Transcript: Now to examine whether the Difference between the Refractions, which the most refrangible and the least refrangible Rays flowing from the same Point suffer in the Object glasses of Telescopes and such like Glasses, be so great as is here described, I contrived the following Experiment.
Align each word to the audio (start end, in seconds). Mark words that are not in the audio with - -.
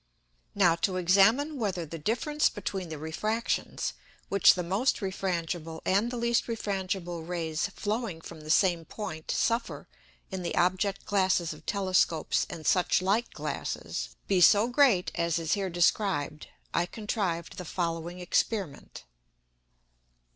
Now 0.55 0.75
to 0.77 0.97
examine 0.97 1.59
whether 1.59 1.85
the 1.85 1.99
Difference 1.99 2.49
between 2.49 2.89
the 2.89 2.97
Refractions, 2.97 3.93
which 4.29 4.55
the 4.55 4.63
most 4.63 4.97
refrangible 4.99 5.79
and 5.85 6.09
the 6.09 6.17
least 6.17 6.47
refrangible 6.47 7.21
Rays 7.21 7.67
flowing 7.75 8.19
from 8.21 8.41
the 8.41 8.49
same 8.49 8.83
Point 8.83 9.29
suffer 9.29 9.87
in 10.31 10.41
the 10.41 10.55
Object 10.55 11.05
glasses 11.05 11.53
of 11.53 11.67
Telescopes 11.67 12.47
and 12.49 12.65
such 12.65 13.03
like 13.03 13.29
Glasses, 13.29 14.15
be 14.27 14.41
so 14.41 14.67
great 14.69 15.11
as 15.13 15.37
is 15.37 15.53
here 15.53 15.69
described, 15.69 16.47
I 16.73 16.87
contrived 16.87 17.57
the 17.57 17.63
following 17.63 18.17
Experiment. 18.19 19.03